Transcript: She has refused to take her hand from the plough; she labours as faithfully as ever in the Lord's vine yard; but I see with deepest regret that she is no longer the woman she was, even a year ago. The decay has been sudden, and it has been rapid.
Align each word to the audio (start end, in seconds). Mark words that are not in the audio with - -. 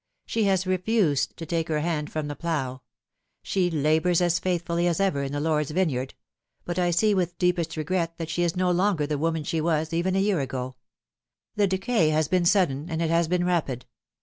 She 0.25 0.45
has 0.45 0.65
refused 0.65 1.37
to 1.37 1.45
take 1.45 1.67
her 1.67 1.81
hand 1.81 2.11
from 2.11 2.27
the 2.27 2.35
plough; 2.35 2.81
she 3.43 3.69
labours 3.69 4.19
as 4.19 4.39
faithfully 4.39 4.87
as 4.87 4.99
ever 4.99 5.21
in 5.21 5.31
the 5.31 5.39
Lord's 5.39 5.69
vine 5.69 5.89
yard; 5.89 6.15
but 6.65 6.79
I 6.79 6.89
see 6.89 7.13
with 7.13 7.37
deepest 7.37 7.77
regret 7.77 8.17
that 8.17 8.31
she 8.31 8.41
is 8.41 8.55
no 8.57 8.71
longer 8.71 9.05
the 9.05 9.19
woman 9.19 9.43
she 9.43 9.61
was, 9.61 9.93
even 9.93 10.15
a 10.15 10.19
year 10.19 10.39
ago. 10.39 10.73
The 11.55 11.67
decay 11.67 12.09
has 12.09 12.27
been 12.27 12.45
sudden, 12.45 12.89
and 12.89 12.99
it 12.99 13.11
has 13.11 13.27
been 13.27 13.45
rapid. 13.45 13.85